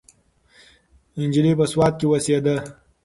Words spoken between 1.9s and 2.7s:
کې اوسیده.